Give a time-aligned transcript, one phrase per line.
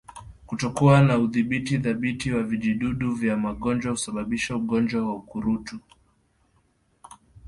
[0.45, 5.79] Kutokuwa na udhibiti thabiti wa vijidudu vya magonjwa husababisha ugonjwa wa ukurutu